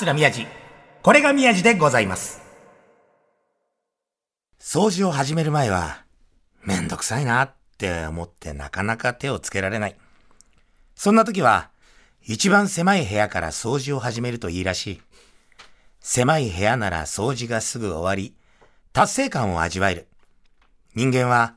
[0.00, 0.46] 桂宮治。
[1.02, 2.40] これが宮治でございます。
[4.58, 6.04] 掃除を始める前は、
[6.64, 9.96] めんどくさいなって思ってなかなか手をつけられない。
[10.94, 11.70] そんな時は、
[12.22, 15.02] 一番狭い部屋から掃除を始めるといいらしい。
[16.00, 18.34] 狭い部屋なら掃除がすぐ終わり、
[18.94, 20.08] 達成感を味わえる。
[20.94, 21.56] 人間は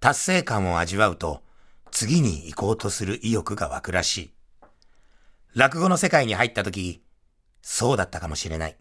[0.00, 1.42] 達成感を味わうと、
[1.92, 4.30] 次に行こうとする意欲が湧くらしい。
[5.54, 7.03] 落語の世界に入った時、
[7.66, 8.76] そうだったかもしれない。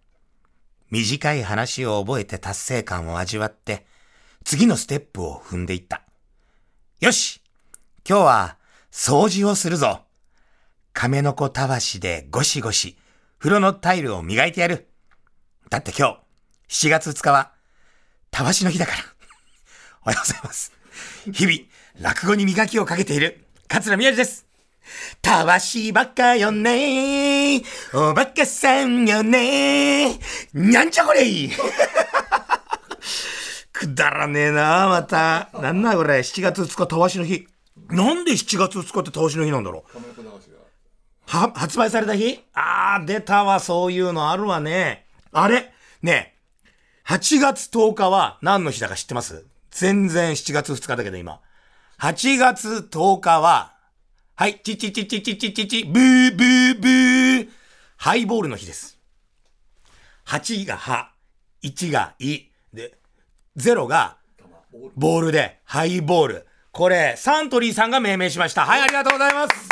[0.92, 3.86] 短い話を覚えて達成感を味わって、
[4.44, 6.04] 次のステップを踏んでいった。
[7.00, 7.42] よし
[8.08, 8.58] 今日は
[8.92, 10.02] 掃除をするぞ
[10.92, 12.98] 亀の子たわしでゴシゴシ、
[13.40, 14.90] 風呂のタイルを磨いてやる。
[15.70, 16.20] だって今
[16.70, 17.54] 日、7月2日は、
[18.32, 18.98] たわしの日だから。
[20.04, 20.74] おはようございます。
[21.32, 21.58] 日々、
[22.02, 24.46] 落語に磨きをかけている、桂宮治です。
[25.22, 27.62] たわしばかよね。
[27.94, 30.20] おバカさんよね。
[30.54, 31.24] にゃんちゃこれ。
[33.72, 35.50] くだらねえなまた。
[35.54, 37.48] なんだこれ、7月2日たわしの日。
[37.90, 39.98] なんで7月2日ってたわしの日なんだろう。
[41.26, 42.44] は、発売された日？
[42.54, 45.06] あー、出たわ、そういうのあるわね。
[45.32, 45.74] あれ？
[46.02, 46.36] ね
[47.08, 49.46] え、8月10日は何の日だか知ってます？
[49.72, 51.40] 全然7月2日だけど今。
[52.00, 53.74] 8月10日は、
[54.36, 57.50] はい、チチチチチチチチ、ブーブーブー、
[57.98, 58.98] ハイボールの日です。
[60.26, 61.12] 8がは、
[61.62, 62.40] 1がい、
[62.74, 62.98] で、
[63.56, 64.18] 0が
[64.96, 66.48] ボールで、ハイボール。
[66.72, 68.66] これ、サントリーさんが命名しました。
[68.66, 69.70] はい、ありがとうございます。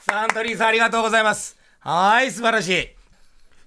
[0.00, 1.56] サントリーさんありがとうございます。
[1.78, 2.88] はい、素晴らしい。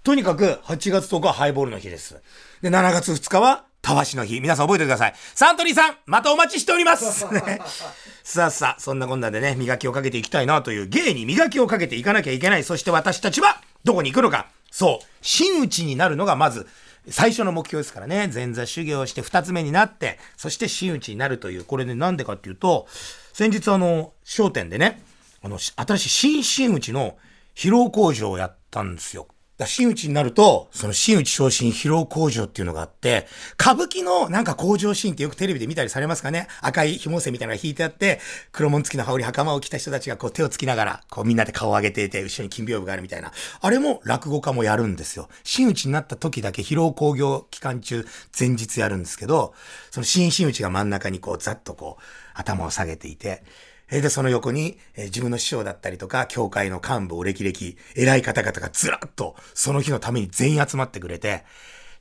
[0.03, 2.21] とにかく、8月10日はハイボールの日です。
[2.61, 4.39] で、7月2日は、たわしの日。
[4.39, 5.13] 皆さん覚えてください。
[5.35, 7.31] サントリーさん、またお待ちしております。
[7.33, 7.59] ね
[8.23, 12.63] さあさあ、そんなこんなでね、磨きをかけていきたいなという芸に磨きをかけていかなきゃいけない。
[12.63, 14.47] そして私たちは、どこに行くのか。
[14.71, 16.65] そう、真打ちになるのがまず、
[17.09, 18.31] 最初の目標ですからね。
[18.33, 21.65] 前座修行をして二つ目になって、そして真打ちになるという。
[21.65, 22.87] これね、なんでかっていうと、
[23.33, 25.03] 先日あの、商店でね、
[25.41, 27.17] あの、し新しい新真打ちの
[27.53, 29.27] 披露工場をやったんですよ。
[29.55, 36.47] だ真打になると、その真打昇進披露工場っていうのがあって、歌舞伎のなんか工場シーンってよくテレビで見たりされますかね？
[36.61, 38.19] 赤い紐線みたいなのが引いてあって、
[38.51, 43.31] 黒紋付きの羽織袴を着た人たちがこう手をつきながら、こうみんなで顔を上げていて、後ろに金屏風があるみたいな。
[43.61, 45.29] あれも落語家もやるんですよ。
[45.43, 49.53] 真打になった時だけ披露工業期間中、前日やるんですけど、
[49.91, 52.03] その新真打が真ん中にこうざっとこう
[52.33, 53.43] 頭を下げていて、
[53.91, 61.43] えで、その横に、え自分の師匠だったりとか、教会の幹部、お歴々、偉い方々がずらっと、その日のために全員集まってくれて、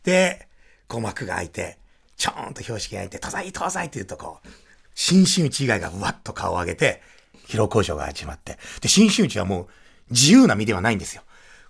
[0.05, 0.49] で、
[0.89, 1.79] 鼓膜が開いて、
[2.17, 4.49] ちょーんと標識が開いて、東西東西っていうとこう、
[4.95, 7.03] 新真打ち以外がわっと顔を上げて、
[7.47, 9.67] 疲労交渉が始まって、で、新真打ちはもう
[10.11, 11.23] 自由な身ではないんですよ。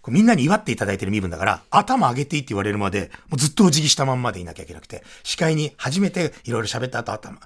[0.08, 7.38] みんなに祝っていただいてる身分だから、頭上げていいって言われるまで、もうずっとお辞儀したまんまでいなきゃいけなくて、司会に初めていろいろ喋った後頭、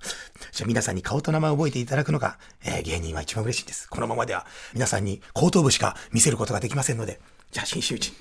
[0.52, 3.88] じゃあ皆さんに顔と名前を覚えていただくのが、えー芸人は一番嬉しいんです。
[3.90, 8.12] このままでは皆さんに後頭部しか見せることができませんので、じゃあ新周知、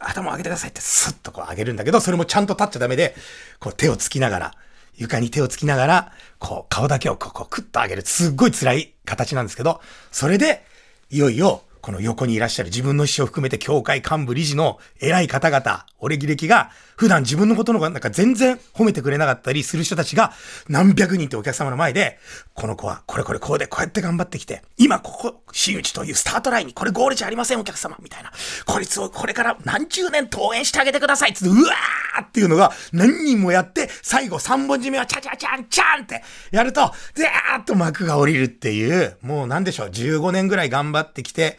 [0.00, 3.14] 頭を上げてくださいってスッとこう上げるんだけど、それもちゃんと立っちゃダメで、
[3.60, 4.54] こう手をつきながら、
[4.96, 8.02] 床に手をつきながら、こう顔だけをこうこうクッと上げる。
[8.02, 9.80] すっごい辛い形なんですけど、
[10.10, 10.64] それで、
[11.10, 20.32] いよいよ、この横にいらっしゃる自分の師匠含めて教会幹部理事の偉い方々、お歴々が、普段自分のことのなんか全然褒めてくれなかったりする人たちが、
[20.66, 22.18] 何百人ってお客様の前で、
[22.54, 28.32] この子はこれこれこうでこうやって頑張ってきて、今ここ、真打ちというスタートラインにこれゴールじゃありませんお客様みたいな。
[28.64, 41.58] こいつをこれから何十年登園してあげてくださいっつって、うわーっていうのが何人もやって、最後3本締めはチャチャチャンチャンってやると、でーっと幕が降りるっていう、もうなんでしょう、15年ぐらい頑張ってきて、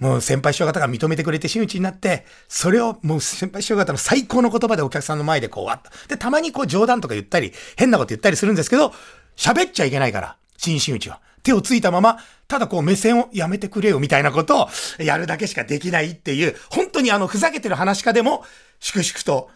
[0.00, 5.90] もう先輩師匠方が認めてくれて真打ちになって、それをもう先輩師匠方の最高の言葉でお客さんの前でこうわっと。
[6.08, 8.92] で、たまにこう冗談とか言ったり、変なこと言ったりするんですけど、
[9.36, 11.20] 喋っちゃいけないから、新真打ちは。
[11.42, 18.44] 手をついたまま、ただこう目線をやめてくれよみたいなことをやるだけしかできないっていう、本当にあのふざけてる話し家でも、
[18.80, 19.50] 粛々と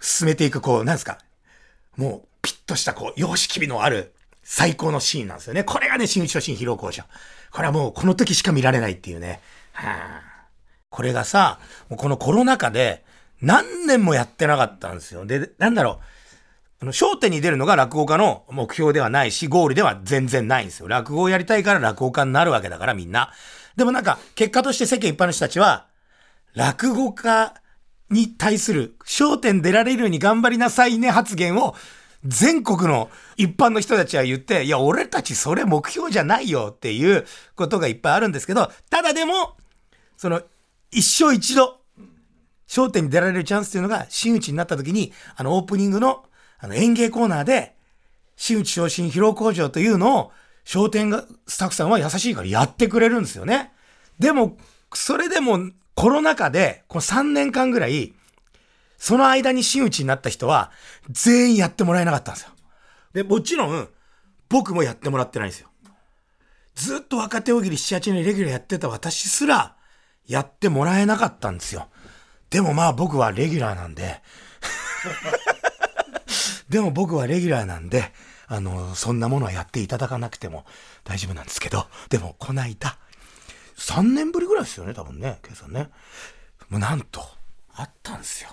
[0.00, 1.18] 進めていくこう、なんですか、
[1.96, 5.64] もうピッとしたこう、様式美のある最高のシーンなんですよね。
[5.64, 7.04] これがね、新打ちと新披露工場。
[7.50, 9.40] これはもうこの時しか見られないっていうね。
[10.90, 11.58] これがさ、
[11.88, 13.04] もうこのコロナ禍で
[13.40, 15.26] 何年もやってなかったんですよ。
[15.26, 16.04] で、なんだろう。
[16.82, 20.88] あの、焦点に出るのが落語家の目標ではないし、ゴールでは全然ないんですよ。
[20.88, 23.32] 落語をやりたいから落語家になるわけだからみんな。
[23.76, 25.86] でもなんか、結果として世間一般の人たちは、
[26.54, 27.54] 落語家
[28.10, 31.74] に対する焦点出られるように頑張りなさいね発言を
[32.24, 39.56] 全国の一般の人たちは言って、いや、俺たちそれ目標じゃないよっていうことがいっぱいあるんですけど、ただでも、
[40.16, 40.42] その、
[40.90, 41.80] 一生一度、
[42.68, 46.24] 焦点に出られるチャンスっていうのが、真打ちになった時に、あの、オープニングの、
[46.58, 47.76] あの、演芸コーナーで、
[48.36, 50.32] 真打ち昇進披露工場というのを、
[50.64, 53.72] 商店が、スタッフさんは優しいからやってくれるんですよね。
[54.18, 54.56] でも、
[54.94, 58.14] それでも、コロナ禍で、この3年間ぐらい、
[58.98, 60.70] その間に真打ちになった人は、
[61.08, 62.50] 全員やってもらえなかったんですよ。
[63.12, 63.88] で、もちろん、
[64.48, 65.68] 僕もやってもらってないんですよ。
[66.74, 69.75] ずっと若手大喜利7、8年レギュラーやってた私すら、
[70.26, 71.88] やってもらえなかったんですよ。
[72.50, 74.22] でもまあ僕はレギュラーなんで
[76.68, 78.12] でも僕はレギュラーなんで、
[78.48, 80.64] あの、そんなものはやっていただかなくても
[81.04, 82.98] 大丈夫なんですけど、でもこないだ、
[83.76, 85.90] 3年ぶりぐらいですよね、多分ね、ケイさんね。
[86.68, 87.22] もうなんと、
[87.74, 88.50] あったんですよ。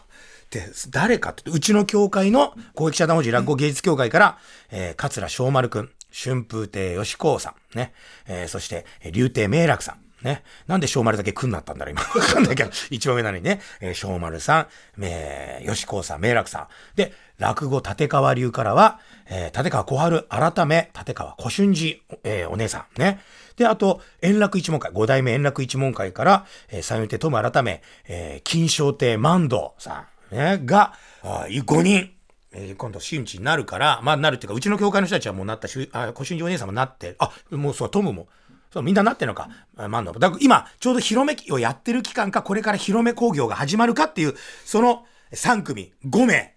[0.52, 4.38] で、誰かって、うちの協会の公益社団法人落語芸術協会から、
[4.70, 7.94] えー、桂正丸くん、春風亭吉光さん、ね、
[8.28, 10.44] えー、そして、竜亭明楽さん、ね。
[10.68, 12.02] なんで小丸だけくんなったんだろう、今。
[12.02, 13.62] わかんないけど、一番上なのにね。
[13.82, 14.68] えー、小丸さん、
[15.04, 16.68] えー、吉光さん、明楽さん。
[16.96, 23.20] で、落語立川流からは、えー、立川小春、改め、立川小春寺、えー、お姉さん、ね。
[23.58, 32.12] で、あと、円楽一門会、五代目円楽一門会から、えー、三遊亭トム改め、えー、金賞亭万堂さん、ね、が、あ5人。
[32.56, 38.28] え、今度、真打ちになるから、まあ、なるっていうか、うちの教会の人たちはもうなったし、あ、小春寺お姉さんもなって、あ、もうそう、トムも、
[38.74, 39.50] そう、みんななってんのか。
[39.76, 44.36] まあ、だから今、ちょうど広めをやってる期間か、これから広め工業が始まるかっていう、
[44.66, 46.56] その3組、5名。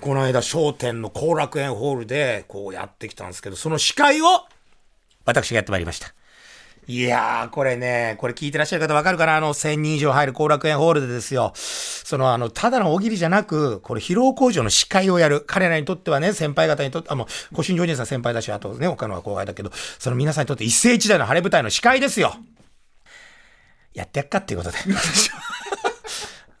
[0.00, 4.26] この間、商店の後楽園ホールで、こうやってきたんですけど、その司会を、
[5.26, 6.14] 私がやってまいりました。
[6.86, 9.36] いやー、これね、これ聞いてらっしゃる方わかるかな？
[9.36, 11.52] あの、1000人以上入る後楽園ホールでですよ。
[11.54, 15.42] その、あの、ただの大喜利じゃなく、これ、疲労工場の司会をやる。
[15.46, 22.34] 彼らにとってはね、先輩方にとって、あ、もう、古新上人さん先輩だし、あとね、他のは後輩だけど、その皆さんにとって一世一代の晴れ舞台の司会ですよ。
[23.94, 24.78] やってやっかっていうことで。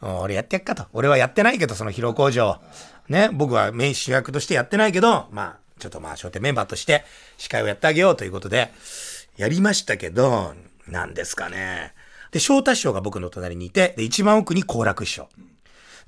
[0.02, 0.86] 俺やってやっかと。
[0.92, 2.60] 俺はやってないけど、その疲労工場。
[3.08, 7.04] ね、僕はメイン主役としてやってないけど、まあ、ちょっとまあ、商店メンバーとして
[7.38, 8.72] 司会をやってあげようということで、
[9.40, 10.54] やりましたけど、
[10.86, 11.94] なんですかね。
[12.30, 15.30] で、翔太師匠が僕の隣にいて、で、一番奥に好楽師匠。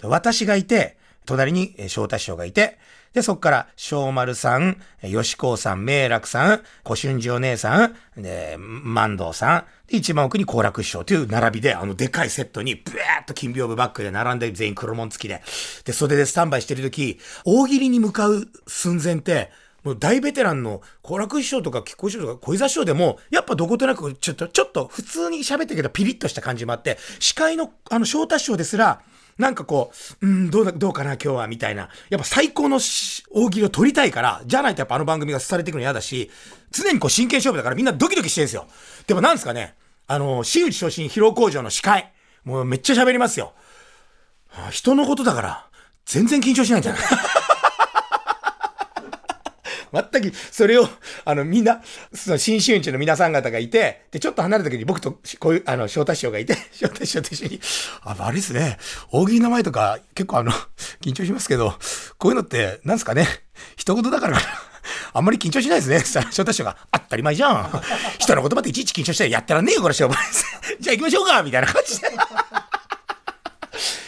[0.03, 2.79] 私がいて、隣に翔太師匠がいて、
[3.15, 15.41] で、そっから、小丸さん、吉光さん、明楽さん、小春寺お姉さん、で、万道さん、で、一番奥に好楽師匠という並びで、あの、でかいセットに、ブーッと金屏風バックで並んで全員黒門付きで、
[15.87, 19.51] で、袖でスタンバイしてる時、大喜利に向かう寸前って、
[19.85, 29.01] もう大ベテランの好楽師匠とか亀甲師匠とか小遊三師匠でも、やっぱどことなくちょっと、ちょっと普通に喋ってけどピリッとした感じもあって、司会のあの翔太師匠ですら、
[29.39, 31.89] なんかこう、うん、どうだ、どうかな今日は、みたいな。
[32.11, 32.79] やっぱ最高の
[33.31, 36.31] 大喜利を取りたいから、じゃないとやっぱあの番組がされていくの嫌だし、
[36.71, 38.67] 常にこう真剣勝負だからみんなドキドキしてるんですよ。
[39.07, 39.75] でもなんですかね、
[40.07, 42.13] あの、真打ち昇進披露工場の司会、
[42.45, 43.55] もうめっちゃ喋りますよ。
[44.71, 45.67] 人のことだから、
[46.05, 47.03] 全然緊張しないんじゃない？
[49.93, 50.89] 全く、それを、
[51.25, 51.83] あの、みんな、
[52.15, 57.61] その新春地の皆さん方がいて、で、ちょっと離れた時に僕と、こういう、あの、翔太師匠がいて、 翔太師匠と一緒に、
[58.03, 58.79] あ、悪いっすね。
[59.11, 60.53] 大喜利の前とか、結構あの、
[61.03, 61.79] 緊張しますけど、
[62.19, 63.29] こういうのって、なんすかね、
[63.77, 64.49] 一言だからかな。
[65.15, 66.01] あんまり緊張しないですね。
[66.31, 67.83] 翔太師匠が、当たり前じゃん。
[68.19, 70.17] 人の言葉っていちいち緊張してやったらねえよ、これ商売。
[70.81, 72.09] じゃあ行きましょうかみたいな感じで。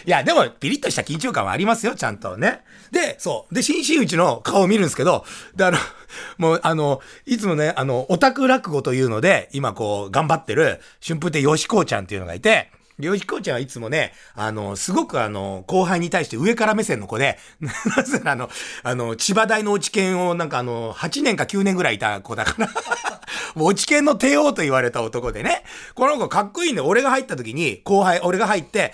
[0.06, 2.62] いや、でも、ピリッとした緊張感はありますよ、ちゃんとね。
[2.90, 3.54] で、そう。
[3.54, 5.24] で、新真打ちの顔を見るんですけど、
[5.56, 5.78] で、あの、
[6.38, 17.38] もう、あの、いつもね、あの、オタク落語というので、今こう、頑張ってる、春風亭よしこうちゃんっていうのがいて、よしこうちゃんはいつもね、あの、すごくあの、後輩に対して上から目線の子で、
[17.96, 18.50] なぜならあの、
[18.84, 22.68] あの、千葉大の落ち研をなんかあの、8年か9年ぐらいいた子だから
[23.56, 28.92] もう落ち研の帝王と言われた男でね、この子かっこいいんで、俺が入った時に、後輩、俺が入って、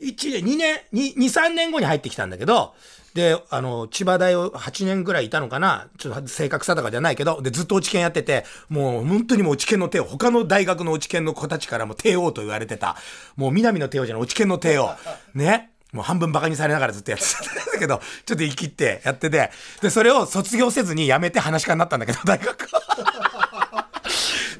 [0.00, 2.74] 1年、2年、2、2、3年後に入ってきたんだけど、
[3.14, 12.96] で、あの、千葉大を8年ぐらいいたのかなちょっと正確定かじゃないけど、で、ずっと落ち研やってて、もう本当にもう落ち研の帝王、他の大学の落ち研の子たちからも帝王と言われてた、
[13.36, 14.90] もう南の帝王じゃない、落ち研の帝王。
[15.34, 15.70] ね。
[15.92, 19.50] もう半分馬鹿にされながらずっとやってたんだけど、ちょっと言い切ってやってて、
[19.82, 22.68] で、それを卒業せずに辞めて話し家になったんだけど、大学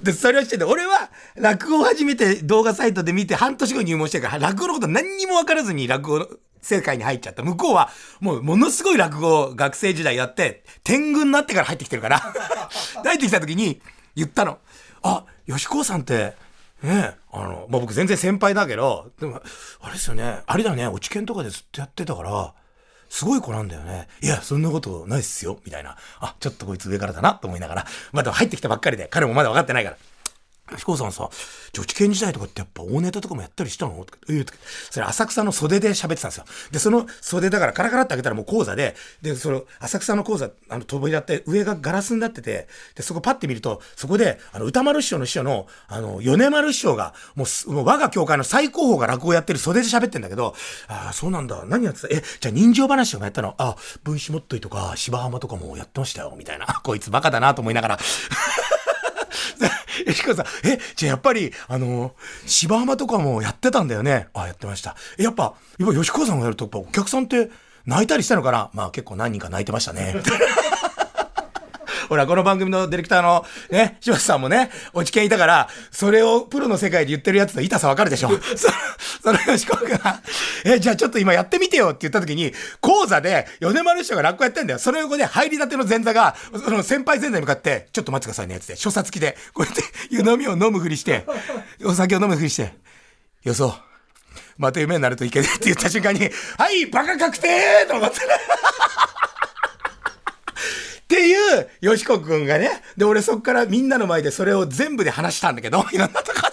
[0.03, 6.29] で、それをしてて、俺は落語を始めて動画サイトで見て半年後に入門してから、落語のこと何にも分からずに落語の
[6.63, 7.43] 世界に入っちゃった。
[7.43, 7.91] 向こうは、
[8.21, 12.19] もうものすごい落語を学生時代やって、天狗になってから入ってきてるから、
[13.05, 13.81] 入ってきた時に
[14.17, 14.59] 言ったの。
[15.03, 16.35] あ、吉高さんって、
[16.83, 19.43] ねあの、まあ、僕全然先輩だけど、でも、
[19.81, 22.55] あれですよね、あれだよね、落研とかでずっとやってたから、
[23.11, 24.07] すごい子なんだよね。
[24.23, 25.59] いや、そんなことないっすよ。
[25.65, 25.97] みたいな。
[26.21, 27.87] あ、ちょっとこいつ上からだなと思いながら。
[28.13, 29.97] まだ入ってきたばっかりで、彼もまだ分かってないから。
[30.77, 31.29] ヒコさんさ、
[31.73, 34.05] 女子研時代とかってやっぱ大ネタとかもやったりしたの？
[34.05, 34.55] とか言うと
[34.91, 36.45] それ浅草の袖で喋ってたんですよ。
[36.71, 50.55] で、その袖だからカラカラって開けたらもう講座で、で、その浅草の講座、あの扉って上がガラスになってて、で、そこパッて見ると、そこで、あの、歌丸師匠の師匠の、あの、米丸師匠が、もう、もう我が教会の最高峰が落語やってる袖で喋ってんだけど、
[50.89, 51.65] ああ、そうなんだ。
[51.67, 56.67] 何やってたえ、じゃあ人情話とかやったのあ、分子もっといとか、芝浜とかもやってましたよ、みたいな。
[56.83, 57.99] こいつバカだなと思いながら。
[60.07, 62.15] えしかさん、え、じゃあやっぱり、あの、
[62.47, 64.29] 芝浜とかもやってたんだよね。
[64.35, 64.97] あ、やってました。
[65.19, 67.51] え、やっぱ、今吉川さんがやると、やっぱお客さんって
[67.87, 70.15] 泣いたりしたのかなまあ結構何人か泣いてましたね。
[72.11, 78.69] ほら、この番組のディレクターのね、柴田さんもね、落ち研いたから、それをプロの世界で言ってるやつの痛さわかるでしょ そ
[79.23, 80.21] その吉子が、
[80.65, 84.81] え、じゃあちょっと今やってみてよって言った時に、講座で米丸師匠が落語やってんだよ。
[84.81, 91.25] その横で入りたての前座が、その先輩前座に向かって、ちょっと待ってくださいね、つって、所作付きで、こうやって湯飲みを飲むふりして、
[91.85, 92.75] お酒を飲むふりして、
[93.45, 93.75] よそう。
[94.59, 98.19] また夢になるといけねえって言った瞬間に、はい、バカ確定と思って。
[101.11, 102.71] っていう、よしこくんがね。
[102.97, 106.49] で、俺そっからみんなの前でそれを全部で話したんだけど、 いろんなとこ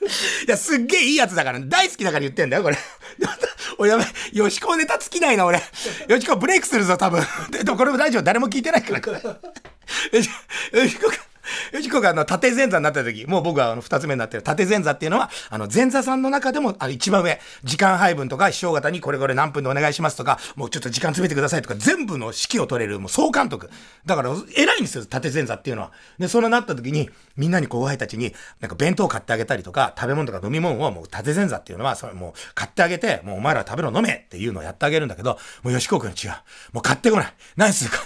[0.00, 0.06] で。
[0.46, 2.76] いや、すっげえいいやつだから、大好きだから言ってんだよ、これ。
[3.78, 5.62] おやめ、よしこネタ尽きないな、俺。
[6.08, 7.26] よしこブレイクするぞ、多分。
[7.50, 9.14] でもこれも大丈夫、誰も聞いてないから、これ。
[9.18, 11.27] よしこが。
[11.72, 23.70] よしこがあの、縦前座になった時、もう僕はあの、二つ目になってる縦前座っていうのは、あの、前座さんの中でも、あの、一番上、時間配分とか、師匠方にこれこれ何分でお願いしますとか、もうちょっと時間詰めてくださいとか、全部の指揮を取れる、もう総監督。
[24.06, 25.92] だから、偉いんですよ、縦前座っていうのは。
[26.18, 36.30] で、そのなった時に、みんなに後輩たちに、なんか弁当買ってあげたりとか、食べ物とか飲み物をもう縦前座っていうのは、それもう買ってあげて、もうお前ら食べろ飲めっていうのをやってあげるんだけど、もうよしこくん違う。
[36.72, 37.34] もう買ってこない。
[37.56, 37.98] 何するか。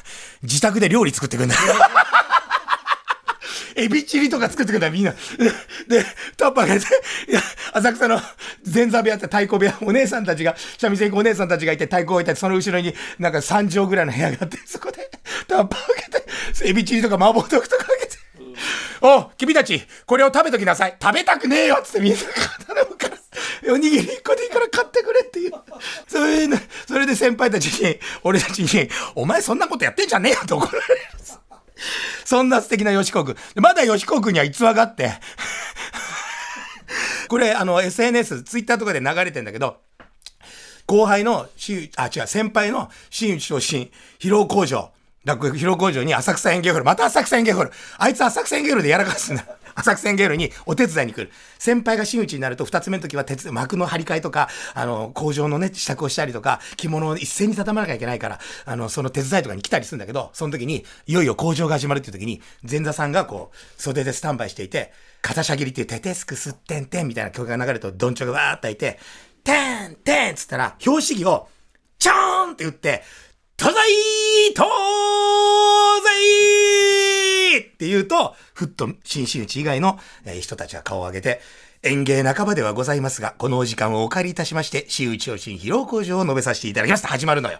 [0.43, 1.61] 自宅で料理作ってくんだよ。
[3.77, 5.13] エビチリとか作ってくれたみんな。
[5.89, 6.05] で、
[6.37, 6.87] タッパーがいて、
[7.73, 8.21] 浅草の
[8.73, 15.11] 前座部屋って太鼓部屋、お姉さんたちが、三味線お姉さんたちがいて太鼓置いて、その後ろになんか3畳ぐらいの部屋があって、そこで
[15.47, 18.13] タッパー開けて、エビチリとか麻婆豆腐とか開けて、
[19.01, 20.97] お君たち、これを食べときなさい。
[21.01, 23.17] 食べたくねえよっつってみんな頼むから。
[23.73, 25.53] おにぎり1個でいいから買ってくれっていう。
[26.07, 26.57] それで、
[26.87, 30.85] それで先輩たちに、俺たちに、お前そんなことやってんじゃねえよって怒られる。
[32.25, 33.37] そんな素敵な吉子くん。
[33.57, 35.13] まだ吉子くんには逸話があって、
[37.29, 39.79] これ、あの、SNS、ツイッターとかで流れてんだけど、
[40.87, 41.49] 後輩の、
[41.97, 44.93] あ、違う、先輩の新内昇進、疲労工場、
[45.25, 47.73] 落語疲労工場に浅草演芸ホール、また浅草演芸ホール。
[47.99, 49.45] あいつ浅草演芸ホールでやらかすんだ。
[49.77, 51.31] 浅草演芸ホールにお手伝いに来る。
[51.59, 68.99] 先輩が真打ちになると、二つ目の時は鉄、幕の張り替えとか、あの、工場のね、支度をしたりとか、着物を一斉に畳まなきゃいけないから、あの、その手伝いとかに来たりするんだけど、その時に、いよいよ工場が始まるっていう時に、前座さんがこう、袖でスタンバイしていて、片しゃぎりっていうテテスクスッテンテンみたいな曲が流れると、どんちょがわーっていて、
[69.45, 71.49] テンテンつったら、表紙着を、
[71.99, 73.03] チョーンって打って、
[73.59, 73.81] 東西
[74.55, 74.67] 東
[76.02, 76.02] 西
[77.83, 79.99] って言うと、ふっと新真打以外の
[80.41, 81.41] 人たちが顔を上げて、
[81.83, 87.59] 演芸半ばではございますが、このお時間をお借りいたしまして、真打ちを新披露工場を述べさせていただきますと始まるのよ。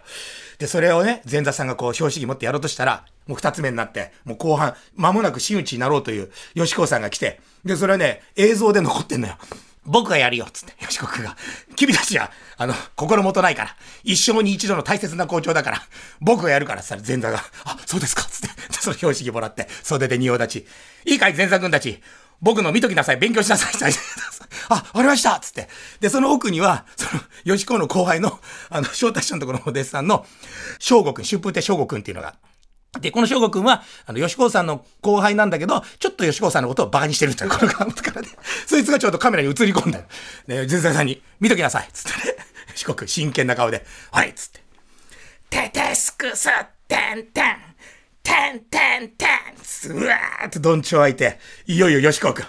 [0.59, 9.35] で、それをね、前座さんがこう、表紙に持ってやろうとしたら、もう二つ目になって、もう後半、間もなく真打ちになろうという吉子さんが来て、で、それはね、映像で残ってんのよ。
[9.85, 11.35] 僕がやるよ、つって、よしこくんが。
[11.75, 15.81] 君たちは、あの、心もとないから、一生に一度の大切な校長だから、
[16.21, 20.67] 僕がやるから、さ、前座が、あ、そうですか、つって、その標識もらって、袖で仁王立ち。
[21.05, 22.01] いいかい、前座君たち。
[22.41, 23.93] 僕の見ときなさい、勉強しなさい、
[24.69, 25.69] あ、わかりましたつって。
[25.99, 30.25] で、その奥には、その、吉子の後輩の、あの、翔太師匠のところのお弟子さんの、
[30.79, 32.35] 翔吾くん、春風亭翔吾くんっていうのが、
[32.99, 38.27] で、この翔吾くんは、あの、吉子さんの後輩なんだけど、ちょっと吉子さんのことを馬鹿にしてるんだよ、この顔からね。
[38.67, 40.05] そいつがちょっとカメラに映り込んだよ。
[40.47, 42.35] ね、前座さんに、見ときなさい、つってね。
[42.73, 44.61] 吉子くん、真剣な顔で、はい、つって。
[45.49, 46.49] テテスクス、
[46.87, 47.57] テンテン、
[48.21, 52.45] テンテンテン、うわーってどんちょう開いて、いよいよ吉子くん。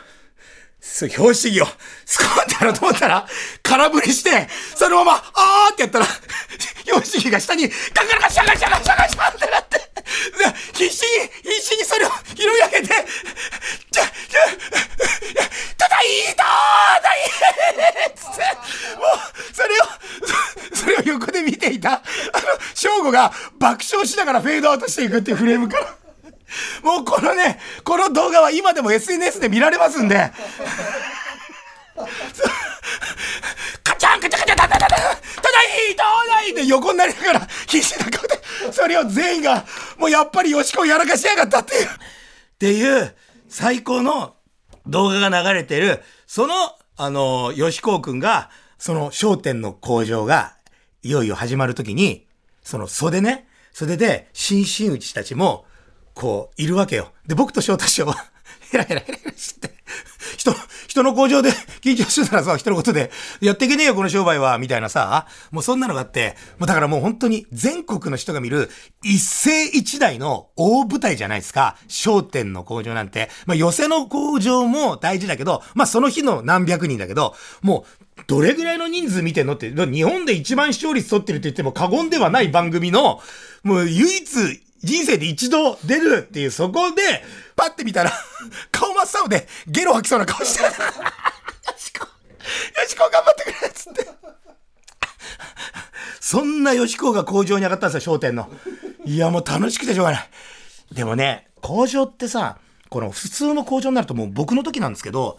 [0.81, 1.67] そう、表紙着を、
[2.05, 3.27] スコーンってやろうと思ったら、
[3.63, 6.07] 空振りして、そのまま、あーってやったら、
[6.93, 9.84] 表紙着が下に、ガガガシャガシャガシャガシャってなって、
[10.73, 11.09] 必死に、
[11.43, 12.95] 必死にそれを拾い上げて、
[13.91, 14.41] じゃ、じゃ、
[15.77, 18.43] ただいいとーだいつって、
[18.97, 19.85] もう、それを、
[20.75, 22.03] それを横で見ていた、あの、
[22.75, 25.97] 翔吾が爆笑しながらフェードアウトしていくっていうフレームから。
[26.83, 30.31] もうこのね、この動画は今でも SNS で見られますんで。
[33.83, 35.09] カチャンカチャカチャタタタタただ
[35.89, 38.41] いいとないで横になりながら必死な顔で、
[38.73, 39.65] それを全員が、
[39.99, 41.89] もうやっぱりよしこをやらかしやがったっていう、っ
[42.59, 43.15] ていう
[43.49, 44.35] 最高の
[44.87, 46.55] 動画が流れてる、その、
[46.97, 50.57] あの、吉高くんが、その商店の工場が、
[51.03, 52.27] いよいよ始まるときに、
[52.63, 55.67] その袖ね、袖で、新進打ちたちも、
[56.15, 57.13] こう、いるわけよ。
[57.27, 58.15] で、僕と翔太師匠は、
[58.71, 59.74] ヘラヘラヘラヘラして、
[60.37, 60.55] 人、
[60.87, 61.51] 人の工場で
[61.83, 63.11] 緊張してたらさ、人のことで、
[63.41, 68.71] やっていけねえよ、この商売は、みたいなさ、もうそんなのがあって、もうだからもう本当に全国の人が見る
[69.03, 71.77] 一世一代の大舞台じゃないですか。
[71.89, 73.31] 商店の工場なんて。
[73.47, 83.21] まあ寄せの工場も大事だけど、まあその日の何百人だけど、もうどれぐらいの人数見てんのって、日本で一番視聴率取ってるって言っても過言ではない番組の、
[83.63, 87.03] もう唯一人生で一度出るっていう、そこで、
[87.57, 88.13] パッて見たら、
[88.71, 90.65] 顔真っ青で、ゲロ吐きそうな顔してる。
[90.67, 90.71] よ
[91.77, 94.09] しこ、よしこ頑張ってくれっつって。
[96.21, 98.51] そんなよしこが工場に上がったんですよ、商店の。
[99.05, 100.29] いや、もう楽しくてしょうがない。
[100.93, 102.59] でもね、工場ってさ、
[102.91, 105.39] この普通の工場になるともう僕の時なんですけど、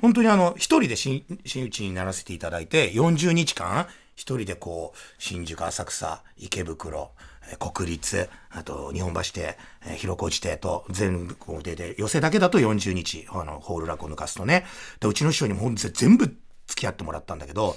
[0.00, 7.12] 本当にあの、一人で新打ちにならせていただいて、40日間、一人でこう、新宿、浅草、池袋、
[7.58, 9.56] 国立、あと日本橋邸、
[9.96, 14.64] 広小路邸と全部でで、寄せだけだと40日、あの、ホールラックを抜かすとね。
[15.00, 16.26] で、うちの師匠にも全部
[16.66, 17.76] 付き合ってもらったんだけど、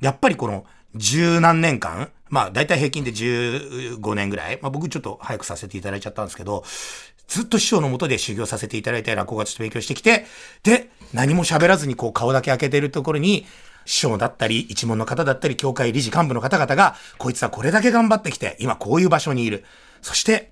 [0.00, 6.64] やっぱりこの十何年間、まあ大体平均で15年ぐらい、まあ僕ちょっと早くさせていただいちゃったんですけど、
[7.28, 10.26] ずっと師匠のもとで修行させていただいて落語家として勉強してきて、
[10.62, 13.46] で、何も喋らずにこう顔だけ開けてるところに、
[13.86, 19.64] 師匠だったり、一門の方だったり、協会理事幹部の方々が、こいつはこれだけ頑張ってきて、今こういう場所にいる。
[20.02, 20.50] そして、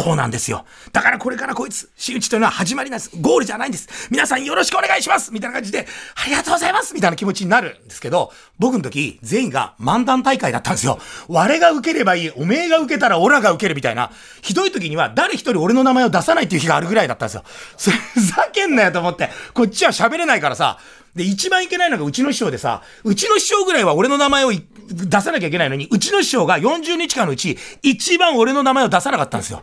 [0.00, 0.64] こうなんですよ。
[0.92, 3.10] だからこれからこいつ、仕打ちというのは始まりなんです。
[3.20, 4.08] ゴールじゃないんです。
[4.10, 10.98] 皆さんよろしくお願いしますみたいな感じで、ありがとうございますみたいな気持ちになるんですけど、僕の時、全員が漫談大会だったんですよ。
[11.28, 17.44] 我が受ければいい、おめえが受けたらオラが受けるみたいな、ひどい時には誰一人俺の名前を出さないっていう日があるぐらいだったんですよ。
[18.14, 20.78] ふざけんなよと思って、こっちは喋れないからさ、
[21.14, 29.62] で、一番いけないのがうちの師匠でさ、うちの師匠ぐらいは俺の名前を出さなきゃいけないのに、うちの師匠が40日間のうち、一番俺の名前を出さなかったんですよ。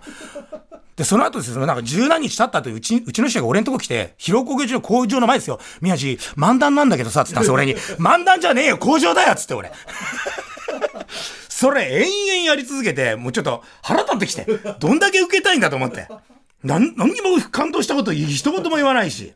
[0.98, 5.60] で、その後ですね、なんか十何日経った後うち、うちの師匠が俺のとこ来て、広工業の工場の前ですよ。
[5.80, 7.76] 宮地、漫談なんだけどさ、つったんですよ、 俺に。
[7.98, 9.72] 漫談じゃねえよ、工場だよ、つって俺。
[11.48, 14.46] それ延々やり続けて、もうちょっと腹立ってきて、
[14.80, 16.08] どんだけ受けたいんだと思って。
[16.64, 19.34] なん、何にも感動したこと一言も言わないし。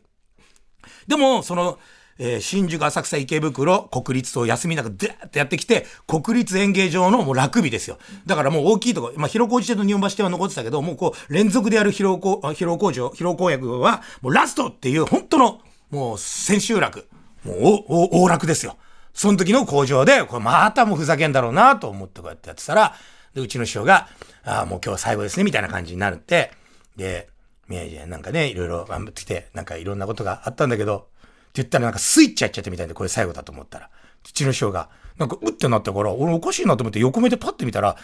[1.06, 1.78] でも、その、
[2.18, 7.98] えー、新宿、浅草、池袋、国立と休みなくでーってやってきて、国立演芸場のもうラグビーですよ。
[8.26, 17.06] だからもう大きいとこ、まあ、広小路邸と日本橋邸は残ってたけど、もうこう、連続でやる広小、広工場、広公約は、もうラストっていう、本当の、もう千秋楽。
[17.44, 17.56] もう
[17.88, 18.76] お、お大楽ですよ。
[19.14, 22.94] その時の工場で、これまたもうふざけんだろうなと思ってこうやってやってたら、
[23.34, 24.08] で、うちの師匠が、
[24.44, 26.52] ああ、もう今日は最後ですね、みたいな感じになるって、
[26.96, 27.28] で、
[27.68, 31.08] 宮治なんかね、いろいろ頑張ってきて、なんかいろんなことがあったんだけど、
[31.52, 33.90] って言ったらなんかスイッチやっちゃってみたいで、これ最後だと思ったら。
[34.24, 34.88] うちの師匠が、
[35.18, 37.96] なんかうってなったから、俺おかしいなと思って横目でパッて見たら、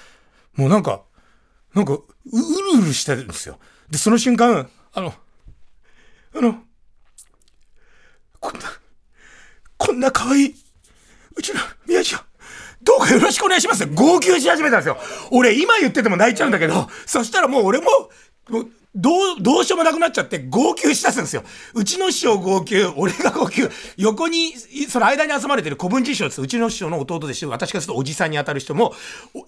[0.55, 1.03] もうなんか、
[1.75, 3.59] なんか、うるうるしてるんですよ。
[3.89, 5.15] で、その瞬間、あの、
[6.35, 6.63] あの、
[8.39, 8.67] こんな、
[9.79, 10.55] こんな可愛い、
[11.35, 12.19] うちの宮治を、
[12.83, 14.99] どうかよろしくお願いします号泣し始めたんですよ。
[15.33, 17.87] 俺今言ってても泣いちゃうんだけど、そしたらもう俺も、
[18.51, 21.45] もうどう、どうしようもなくなっちゃって号泣しだすんですよ。
[21.75, 24.57] うちの師匠号泣、俺が号泣、横に、
[24.89, 26.43] その間に集まれてる古文師匠です。
[26.43, 28.95] うちの師匠の弟でして、私からするとおじさんに当たる人も、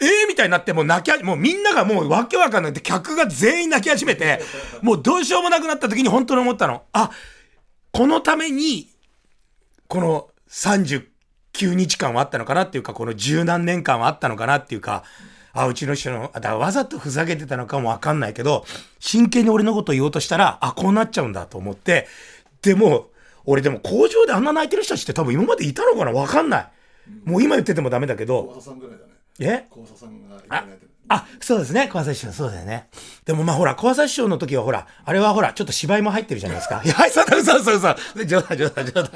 [0.01, 4.41] ええー、みたいになってもう泣き、もうみんながもうわけわかんないって客が全員泣き始めて、
[4.83, 6.85] もうどうしようもなくなった時に本当に思ったの。
[6.93, 7.11] あ、
[7.91, 8.89] このために、
[9.89, 11.03] この39
[11.75, 15.03] 日間はあったのかなっていうか、この十何年間はあったのかなっていうか、
[15.53, 18.65] あ、うちの人の、だわざとふざけてたのかもわかんないけど、
[18.99, 22.07] 真剣に俺のこと言おうとしたら、あ、こうなっちゃうんだと思って、
[22.63, 23.09] でも、
[23.45, 26.69] 俺でも工場であんな泣いてる人たちって多分今までいたのかなわかんない。
[27.25, 28.55] もう今言っててもダメだけど。
[29.39, 29.69] ね。
[29.69, 29.69] え？
[29.97, 30.37] さんが
[31.13, 31.89] あ、そうですね。
[31.89, 32.89] 小朝師匠、そうだよね。
[33.25, 36.81] でもまあほら、小朝師匠の時はほら、あれはほら、ちょっと芝居も入ってるじゃないですか。
[36.87, 37.91] いや、そうだ、そうそうそ
[38.23, 38.27] う。
[38.27, 39.11] 冗談、冗談、冗談。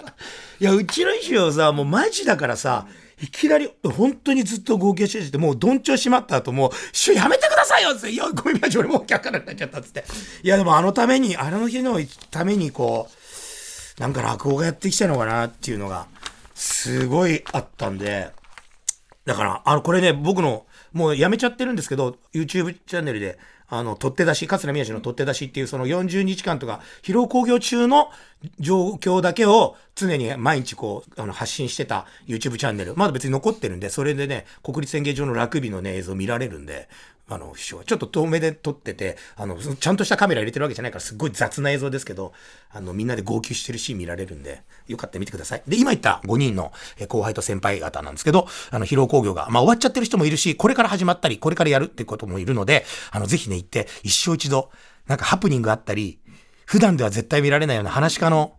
[0.59, 2.87] いや、うちの師匠さ、もうマジだからさ、
[3.22, 10.04] いきなり、本当にずっと号泣してて、もうどんちょうしまった後も、師匠やめてくださいよって、いや、ごめんなさい、俺もう客からなっちゃったっつって。
[10.42, 12.00] いや、でもあのために、あの日の
[12.33, 13.09] ためにこ
[13.98, 16.09] う、なんか落語がやってきたのかなっていうのが、
[16.57, 18.30] すごいあったんで、
[19.24, 28.11] だから、あの、これね、僕の、もうやめちゃってるんですけど、YouTube チャンネルで、あの、取って出し、桂宮治の取って出しっていうその40日間とか、疲労工業中の
[28.61, 36.88] 状況だけを常に毎日こう、あの、発信してた YouTube チャンネル、まだ別に残ってるんで、それでね、国立演芸場のラグビーのね、映像見られるんで、
[37.27, 37.83] あの、師匠。
[37.85, 42.35] ちょっと遠目で撮ってて、あの、ちゃんとしたカメラ入れてるわけじゃないから、すっごい雑な映像ですけど、
[42.71, 45.63] あの、みんなで号泣してるシーン見られるんで、よかったら見てください。
[45.67, 46.73] で、今言った5人の
[47.09, 54.71] 後輩と先輩方なんですけど、あの、疲労工業が、まあ終わっちゃってる人もいるし、これから始まったり、これからやるってこともいるので、あの、ぜひね、行って、一生一度、
[55.07, 56.19] なんかハプニングあったり、
[56.67, 58.55] 普段では絶対見られないような話家の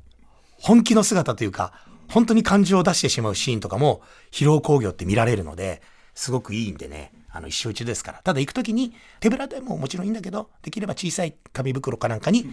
[0.60, 1.73] 本気の姿というか、
[2.10, 4.01] 本当に感情を出してしまうシーンとかも、
[4.32, 5.82] 疲労工業って見られるので、
[6.13, 8.21] すごくいいんでね、あの、一生一度ですから。
[8.23, 12.45] ただ行くときに、手ぶらでももちろんいいんだけど、できれば小さい紙袋かなんかに、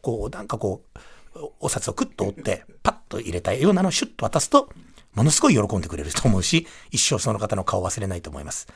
[0.00, 4.70] こう、なんかこう、お札をクッと折って、パッと入れたようなのをシュッと渡すと、
[5.14, 8.66] ものすごい喜んでくれると思うし、一生その方の顔忘れないと思います。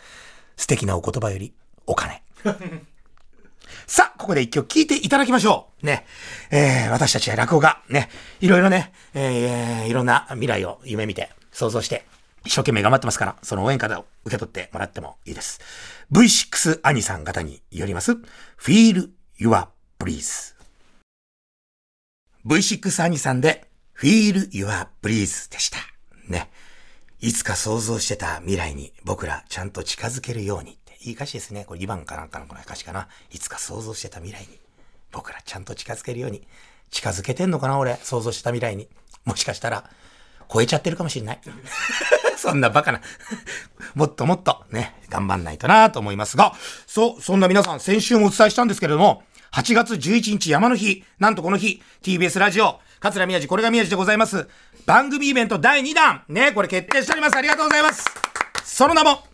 [0.59, 1.55] 素敵なお言葉より、
[1.87, 2.23] お金。
[3.87, 5.87] さあ、ここで一曲聴いていただきましょう。
[5.87, 6.05] ね。
[6.51, 8.11] えー、私たちは落語家、ね。
[8.41, 12.05] いろいろね、えー、いろんな未来を夢見て、想像して、
[12.45, 15.61] 一生懸命頑張ってますから、その応援方を受け取ってもらってもいいです。
[16.13, 18.13] V6 兄さん方によります、
[18.59, 20.55] Feel Your Breeze。
[22.47, 25.79] V6 兄さんで、Feel Your Breeze でした。
[26.29, 26.51] ね。
[27.21, 30.99] いつか想像してた未来に僕らちゃんと近づけるようにって。
[31.01, 31.65] いい歌詞ですね。
[31.65, 33.09] これ2番かなんかのこの歌詞かな。
[33.31, 34.59] いつか想像してた未来に。
[35.11, 36.47] 僕らちゃんと近づけるように。
[36.91, 37.97] 近づけてんのかな俺。
[38.03, 38.89] 想像してた未来に。
[39.25, 39.91] もしかしたら、
[40.55, 41.41] 超えちゃってるかもしれない。
[42.39, 43.01] そんなバカな
[43.97, 46.55] もっともっとね、頑張んないとなと思いますが、
[46.87, 54.49] そう、そんな皆さん、先週もお伝えしたんですけれども、8月11日山の日、なんとこの日、TBS ラジオ、桂宮治、これが宮治でございます。
[54.87, 57.37] 番組イベント第2弾、ね、これ決定しております。
[57.37, 58.05] ありがとうございます。
[58.65, 59.25] その名も、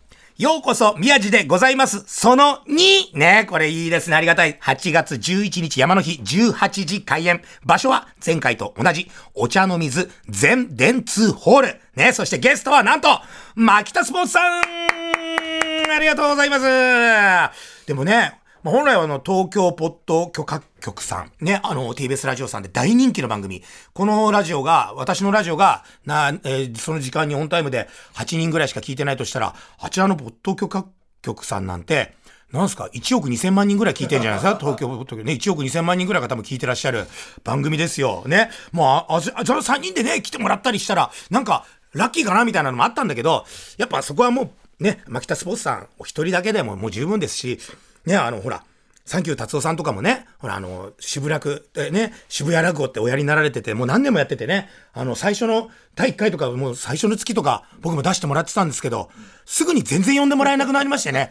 [0.41, 2.03] ようこそ宮地でございます。
[2.07, 3.15] その2。
[3.15, 4.15] ね、これいいですね。
[4.15, 4.57] ありがたい。
[4.57, 7.43] 8月11日山の日18時開演。
[7.63, 11.81] 場所は前回と同じお茶の水全電通ホール。
[11.95, 13.07] ね、そしてゲストはなんと、
[13.53, 17.85] 牧田スポーツさんありがとうございます。
[17.85, 23.63] でもね、まあ、本来はあの、東京ポッド許可局さん、ね、あの、TBS ラジオさんで大人気の番組。
[23.93, 30.85] このラジオが、私のラジオが、な、えー、その時間にオンタイムで8人ぐらいしか聞いてないとしたら、あちらのポッド許可
[31.23, 32.13] 局さんなんて、
[32.51, 34.59] なんすか ?1 億2000万人ぐらい聞いてんじゃないですか？
[34.61, 37.07] 東京、東京ね、1億2000万人ぐらいが多分聞いてらっしゃる
[37.43, 38.23] 番組ですよ。
[38.27, 38.51] ね。
[38.71, 43.45] もう、あ、あ、その3人でね、来てもらったりしたら、なんか、ラッキーかなみたいなのもあったんだけど、
[43.77, 47.59] やっぱそこはもう、ね、牧田スポーツさんお一人だけでももう十分ですし、
[48.05, 48.63] ね、あの、ほら、
[49.03, 59.09] サンキュー達夫さんとかもね、ほら、あの、渋楽、えね、渋谷落語っておやりになられてて、もう何年もやっててね、あの、最初の第1回とか、もう最初の月とか、僕も出してもらってたんですけど、
[59.45, 61.29] すぐに全然呼んでもらえなくなりましてね。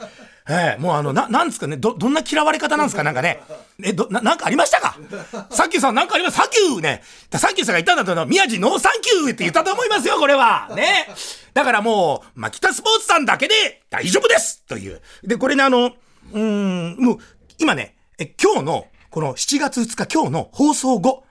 [0.48, 3.04] ええもうあの、な、なんですかね、ど、どんな嫌われ方なんですか？
[3.04, 3.40] なんかね。
[3.84, 4.96] え、ど、な、なんかありましたか？
[5.50, 6.36] サンキューさんなんかあります？
[6.38, 7.02] サンキューね。
[7.32, 10.68] サンキューさんが言ったんだと、宮治ノーサンキューって言ったと思いますよ、これは。
[10.74, 11.06] ね。
[11.54, 13.54] だからもう、まあ、北スポーツさんだけで
[13.90, 15.00] 大丈夫ですという。
[15.22, 15.92] で、これね、あの、
[16.32, 17.18] うん、もう、
[17.58, 21.24] 今ね、え、今日の、この7月2日今日の放送後、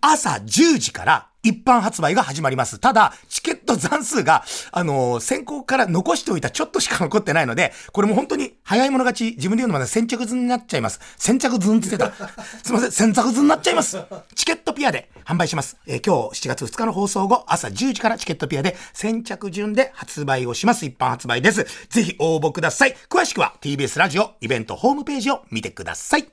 [0.00, 2.78] 朝10時から一般発売が始まります。
[2.78, 11.00] ただ、チケット残数が、あのー、先行から残しておいたちょっとしか残ってないので、これも本当に早い者勝ち、自分で言うのまで先着順になっちゃいます。
[11.16, 12.12] 先着図って言ってた。
[12.62, 13.98] すいません、先着図になっちゃいます。
[14.36, 15.76] チケットピアで販売します。
[15.86, 20.86] えー、今日7月2日の放送後、朝10時からチケットピアで先着順で発売をします。
[20.86, 21.66] 一般発売です。
[21.88, 22.96] ぜひ応募ください。
[23.10, 26.28] 詳しくは TBS ラジオイベントホームページを見てください。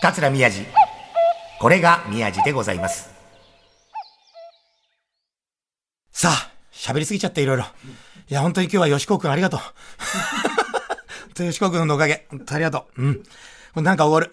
[0.00, 0.64] 桂宮治。
[1.60, 3.13] これが宮治でございます。
[6.16, 7.64] さあ、喋りすぎちゃっていろいろ。
[7.64, 7.66] い
[8.32, 9.60] や、本当に今日は吉子くんありがとう。
[11.34, 12.28] 吉子くんのおかげ。
[12.30, 13.02] 本当ありがとう。
[13.02, 13.14] うん。
[13.16, 13.24] こ
[13.76, 14.32] れなんか終わ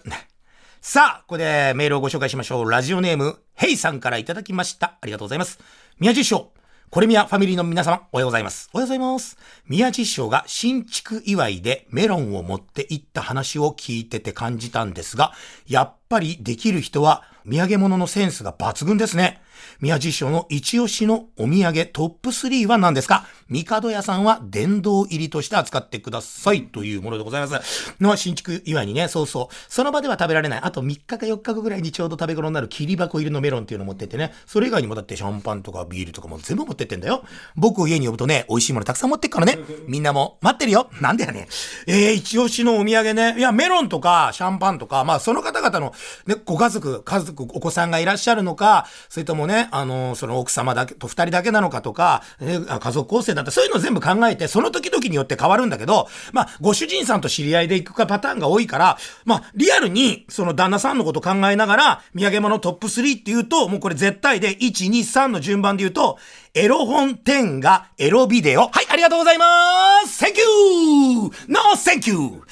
[0.80, 2.70] さあ、ここでメールをご紹介しましょう。
[2.70, 4.96] ラジオネーム、ヘイさんからいただきました。
[5.00, 5.58] ありがとうございます。
[5.98, 6.52] 宮地師匠。
[6.90, 8.70] これみやファミリーの皆様、おはようございます。
[8.72, 9.36] おはようございます。
[9.66, 15.32] 宮地師匠が新築祝いでメロンを持って行った話を聞いてて感じたんですが、
[15.66, 19.42] やっぱりできる人は土産物のセンスが抜群ですね。
[19.80, 23.26] 宮地賞の一押しのお土産トップ3は何ですか？
[23.50, 27.94] 帝屋さんは殿堂入りとして扱ってくださいというものでございます。
[28.00, 29.54] の新築祝いにね、そうそう。
[29.68, 30.60] その場では食べられない。
[30.62, 34.32] あと3日か4日後ぐらいにちょうど食べ頃になる切り箱入りのメロンっていうのを持ってってね。
[34.46, 37.24] それ以外にもだってシャンパンとかビールとかも全部持ってってんだよ。
[37.56, 39.58] 僕を家に呼ぶとね、美味しいものたくさん持ってっからね。
[39.86, 40.90] みんなも待ってるよ。
[41.00, 41.48] なんでやね。
[41.86, 43.34] えー、一押しのお土産ね。
[43.36, 45.92] いや、メロンとかシャンパンとか、まあその方々の
[46.26, 66.18] ね、ご家族、家族、お子さんがいらっしゃるのか、それともね、ね、あの、その奥様だけと二人だけなのかとか、え家族構成だってそういうの全部考えて、その時々によって変わるんだけど、まあ、ご主人さんと知り合いで行くかパターンが多いから、まあ、リアルに、その旦那さんのこと考えながら、土産物トップ3って言うと、もうこれ絶対で、1、2、3の順番で言うと、
[66.54, 68.62] エロ本10がエロビデオ。
[68.62, 71.30] はい、ありがとうございます !Thank you!
[71.48, 72.42] No, thank you!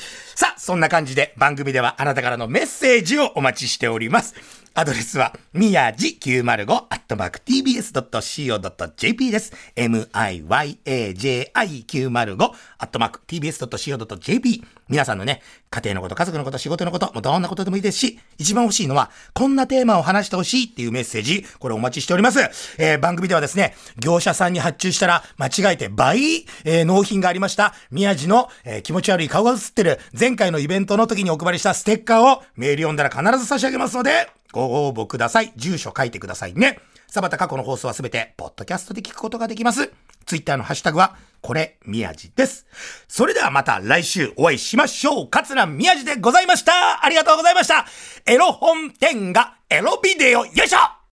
[0.40, 4.34] さあ、そんな感じで番組ではあなたからのメッセージをお待ちしております。
[4.72, 9.52] アドレスは、みやじ905アットマーク tbs.co.jp です。
[9.76, 22.40] miyaji905 アットマーク tbs.co.jp 皆さんのね、家庭のこと、家族のこと、仕事のこと、もうどんなことでもいいですし、一番欲しいのは、こんなテーマを話してほしいっていうメッセージ、これお待ちしております。
[22.78, 29.98] えー、番組ではですね、業者さんに発注したら、間違えて倍、えー、納品がありました、宮地の、えー、気持ち悪い顔が映ってる、
[30.30, 35.52] 前回のイベントの時にお配りしたステッカーをメール読んだら必ず差し上げますので、ご応募ください。
[35.56, 36.78] 住所書いてくださいね。
[37.08, 39.90] サバタ過去の放送はすべて、ポッドキャストで聞くことができます。
[40.26, 42.64] ツイッターのハッシュタグは、これ、宮地です。
[43.08, 45.28] それではまた来週お会いしましょう。
[45.28, 47.04] 桂宮地でございました。
[47.04, 47.86] ありがとうございました。
[48.24, 50.99] エロ本店がエロビデオ、よいしょ